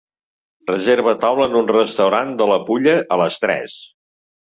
Reserva 0.71 1.13
taula 1.25 1.47
en 1.51 1.59
un 1.61 1.71
restaurant 1.73 2.35
de 2.43 2.51
la 2.55 2.61
Pulla 2.73 2.99
a 3.19 3.23
les 3.25 3.43
tres 3.47 3.81